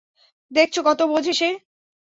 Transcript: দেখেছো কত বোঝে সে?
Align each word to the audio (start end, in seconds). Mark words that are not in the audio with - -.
দেখেছো 0.51 0.81
কত 0.81 0.99
বোঝে 1.11 1.33
সে? 1.33 1.49